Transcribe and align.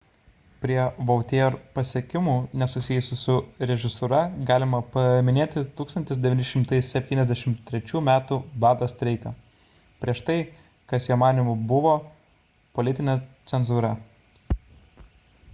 prie 0.61 0.77
vautier 1.09 1.57
pasiekimų 1.73 2.31
nesusijusių 2.61 3.17
su 3.23 3.35
režisūra 3.71 4.21
galima 4.51 4.79
paminėti 4.95 5.63
1973 5.83 8.01
m 8.01 8.09
bado 8.65 8.89
streiką 8.95 9.35
prieš 10.05 10.25
tai 10.33 10.39
kas 10.95 11.09
jo 11.13 11.19
manymu 11.27 11.55
buvo 11.75 11.93
politinė 12.81 13.19
cenzūra 13.55 13.95